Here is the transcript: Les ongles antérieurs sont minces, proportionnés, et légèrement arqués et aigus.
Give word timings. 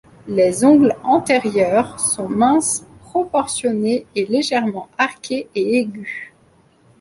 Les 0.27 0.65
ongles 0.65 0.95
antérieurs 1.03 1.99
sont 1.99 2.27
minces, 2.27 2.87
proportionnés, 3.01 4.07
et 4.15 4.25
légèrement 4.25 4.89
arqués 4.97 5.47
et 5.53 5.77
aigus. 5.77 6.33